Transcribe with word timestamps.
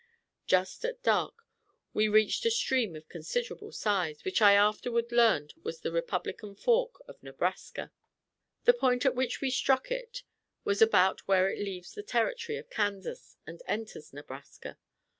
Just 0.47 0.83
at 0.83 1.03
dark 1.03 1.43
we 1.93 2.07
reached 2.07 2.43
a 2.43 2.49
stream 2.49 2.95
of 2.95 3.07
considerable 3.07 3.71
size, 3.71 4.25
which 4.25 4.41
I 4.41 4.53
afterward 4.55 5.11
learned 5.11 5.53
was 5.61 5.81
the 5.81 5.91
Republican 5.91 6.55
Fork 6.55 7.03
of 7.07 7.21
Nebraska. 7.21 7.91
The 8.65 8.73
point 8.73 9.05
at 9.05 9.13
which 9.13 9.41
we 9.41 9.51
struck 9.51 9.91
it, 9.91 10.23
was 10.63 10.81
about 10.81 11.27
where 11.27 11.51
it 11.51 11.59
leaves 11.61 11.93
the 11.93 12.01
territory 12.01 12.57
of 12.57 12.71
Kansas 12.71 13.37
and 13.45 13.61
enters 13.67 14.11
Nebraska. 14.11 14.79